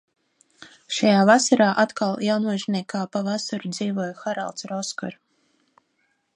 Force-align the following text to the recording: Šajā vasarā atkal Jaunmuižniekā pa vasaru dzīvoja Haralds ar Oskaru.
Šajā 0.99 1.19
vasarā 1.29 1.67
atkal 1.83 2.23
Jaunmuižniekā 2.29 3.03
pa 3.17 3.23
vasaru 3.29 3.73
dzīvoja 3.75 4.19
Haralds 4.25 4.69
ar 4.69 4.77
Oskaru. 4.81 5.25